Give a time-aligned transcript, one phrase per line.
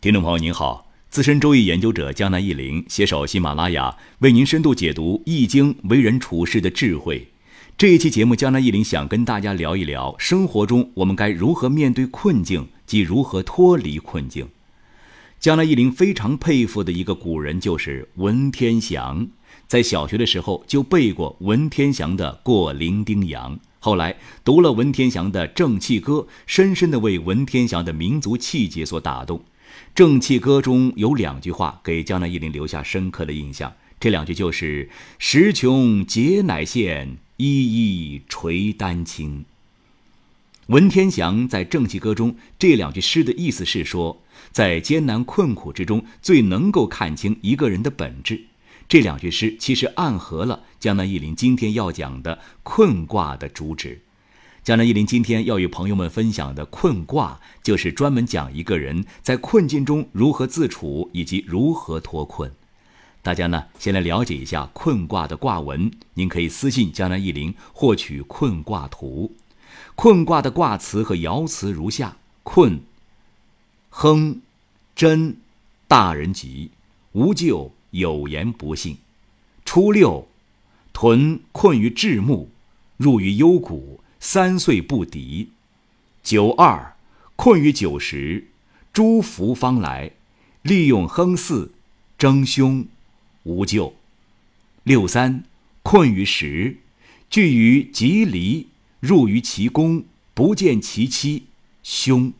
[0.00, 7.26] 听众朋友您好，资深周易研究者江南一林携手喜马拉雅，为您深度解读《易经》为人处事的智慧。
[7.76, 14.46] 这一期节目，江南一林想跟大家聊一聊，生活中我们该如何面对困境，及如何脱离困境。
[15.40, 19.26] 江南一林非常佩服的一个古人就是文天祥，
[19.66, 26.12] 在小学的时候就背过文天祥的《过零丁洋》，后来读了文天祥的《正气歌》，
[26.46, 29.38] 深深的为文天祥的民族气节所打动。
[29.94, 39.44] 《正气歌》中有两句话给江南一林留下深刻的印象，这两句就是“时穷节乃现，一一垂丹青”。
[40.68, 48.44] 文天祥在《正气歌》中这两句诗的意思是说，在艰难困苦之中，最能够看清一个人的本质。
[48.86, 54.00] 这两句诗其实暗合了江南一林今天要讲的困卦的主旨。
[54.68, 62.52] 江南一林今天要与朋友们分享的困卦，就是专门讲一个人在困境中如何自处以及如何脱困。
[63.22, 65.90] 大家呢，先来了解一下困卦的卦文。
[66.12, 69.32] 您可以私信江南一林获取困卦图。
[69.94, 72.82] 困卦的卦辞和爻辞如下：困，
[73.88, 74.42] 亨，
[74.94, 75.38] 真，
[75.86, 76.72] 大人吉，
[77.12, 78.98] 无咎，有言不信。
[79.64, 80.28] 初六，
[80.92, 82.50] 屯困于至木，
[82.98, 84.00] 入于幽谷。
[84.30, 85.52] 三岁不敌，
[86.22, 86.94] 九二
[87.34, 88.48] 困于九十，
[88.92, 90.10] 诸福方来，
[90.60, 91.70] 利用亨巳，
[92.18, 92.86] 争凶，
[93.44, 93.94] 无咎。
[94.82, 95.44] 六三
[95.82, 96.76] 困于十，
[97.30, 98.66] 聚于吉离，
[99.00, 100.04] 入于其宫，
[100.34, 101.44] 不见其妻，
[101.82, 102.30] 凶。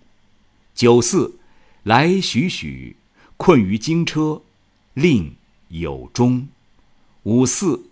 [0.75, 1.39] 九四
[1.85, 2.97] 来许许，
[3.39, 4.43] 困于京车，
[4.93, 5.35] 令
[5.69, 6.49] 有终。
[7.23, 7.89] 五四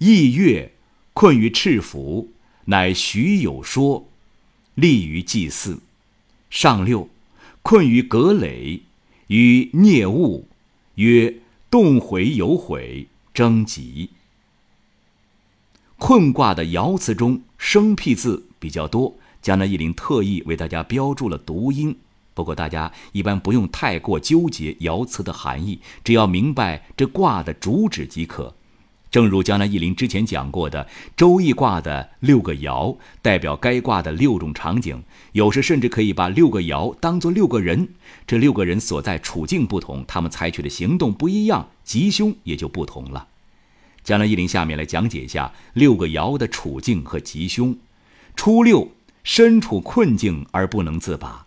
[0.00, 0.74] 羿月
[1.14, 2.30] 困于赤符。
[2.66, 4.06] 乃徐有说，
[4.74, 5.80] 立于祭祀。
[6.50, 7.08] 上六，
[7.62, 8.82] 困于葛垒，
[9.28, 10.46] 与孽物，
[10.96, 11.34] 曰
[11.70, 14.10] 动悔有悔，征吉。
[15.96, 21.96] 困卦的爻辞中生僻字比较多，江南一林特意为大家标注了读音。
[22.34, 28.54] 不过大家一般不用太过纠结爻辞的含义，只要明白这卦的主旨即可。
[29.12, 35.02] 正如江南忆林之前讲过的，周易卦的六个爻代表该卦的六种场景，
[35.32, 37.90] 有时甚至可以把六个爻当作六个人。
[38.26, 43.28] 这六个人所在处境不同，他们采取的行动不一样，吉凶也就不同了。
[44.02, 47.76] 江南忆林下面来讲解一下六个爻的处境和吉凶。
[48.34, 48.92] 初六，
[49.22, 51.46] 身处困境而不能自拔。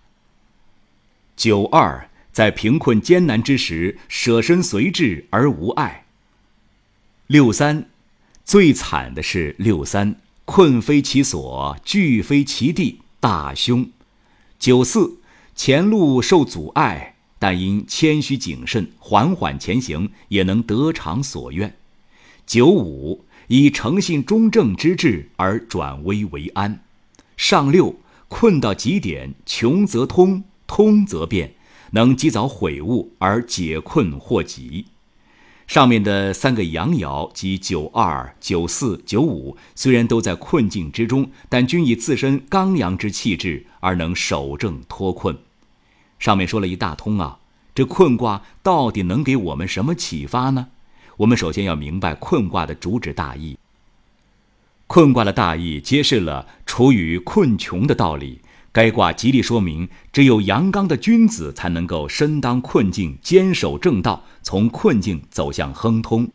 [1.36, 6.05] 九二，在贫困艰难之时，舍身随志而无碍。
[7.28, 7.90] 六三，
[8.44, 13.90] 最惨的是六三，困非其所，聚非其地，大凶。
[14.60, 15.18] 九四，
[15.56, 21.76] 前路受阻碍，但因谦虚谨慎，缓缓前行，也能得偿所愿。
[22.46, 26.84] 九五，以诚信忠正之志而转危为安。
[27.36, 27.96] 上六，
[28.28, 31.56] 困到极点，穷则通，通则变，
[31.90, 34.86] 能及早悔悟而解困获吉。
[35.68, 45.38] 上面的三个阳爻即九二、九四、九五，虽然都在困境之中，但均以自身刚阳之气质而能守正脱困。
[46.20, 47.40] 上面说了一大通啊，
[47.74, 50.68] 这困卦到底能给我们什么启发呢？
[51.18, 53.58] 我们首先要明白困卦的主旨大意。
[54.88, 58.40] 困卦的大意揭示了处于困穷的道理。
[58.76, 66.28] 该卦极力说明，只有阳刚的君子才能够身当困境，坚守正道，从困境走向亨通。《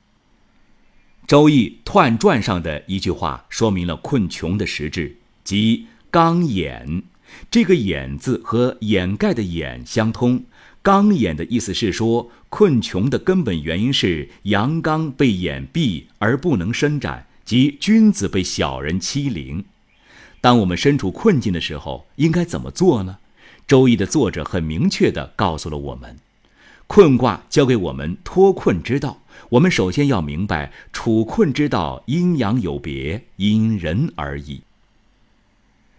[1.26, 7.02] 周易·彖传》上的一句话说明了困穷的实质，即“刚掩”。
[7.50, 10.42] 这个“掩”字和掩盖的“掩”相通
[10.80, 19.62] ，“刚掩”的意思是说，困穷的根本原因是阳刚被掩蔽而不能伸展，即君子被小人欺凌。
[20.40, 23.18] 当我们身处困境的时候，应该怎么做呢？
[23.66, 26.18] 《周易》的作者很明确地告诉了我们，
[26.86, 29.20] 困卦教给我们脱困之道。
[29.50, 34.62] 我们首先要明白，处困之道阴阳有别，因人而异。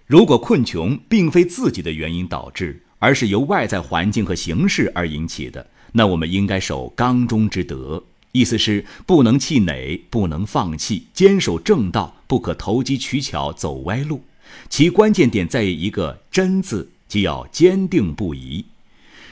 [0.08, 14.24] 如果困穷并非自己的原因导致，而是由外在环境和形势而引起的，那我们应该守刚中之德，意思是不能气馁，不能放弃，坚守正道，不可投机取巧，走歪路。
[14.70, 18.66] 其关键点在于一个“真”字，即要坚定不移。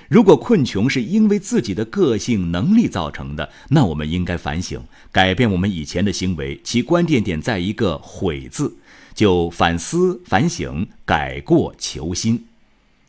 [0.08, 4.82] 如果困穷是因为自己的个性能力造成的，那我们应该反省，
[5.12, 6.60] 改变我们以前的行为。
[6.64, 8.76] 其关键点在一个“悔”字，
[9.14, 12.44] 就反思、反省、改过求新。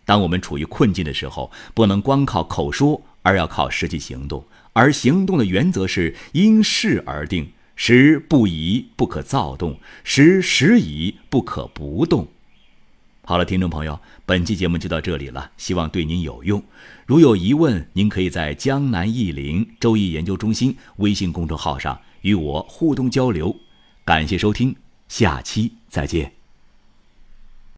[0.05, 4.45] 当我们处于困境的时候，不能光靠口说，而要靠实际行动。
[4.73, 7.51] 而行动的原则是因事而定，
[7.83, 12.29] 时不宜不可躁动，时时宜不可不动。
[13.25, 16.63] 好了，听众朋友，本期节目就到这里了，希望对您有用。
[17.07, 23.57] 如有疑问，您可以在江南易林周易研究中心微信公众号上与我互动交流。
[24.05, 24.77] 感谢收听，
[25.09, 26.40] 下期再见。